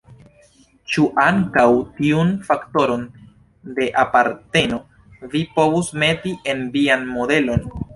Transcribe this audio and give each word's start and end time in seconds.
Ĉu 0.93 1.03
ankaŭ 1.23 1.65
tiun 1.99 2.33
faktoron 2.49 3.05
de 3.79 3.89
aparteno 4.07 4.83
vi 5.37 5.47
povus 5.61 5.97
meti 6.07 6.39
en 6.57 6.69
vian 6.79 7.11
modelon? 7.17 7.75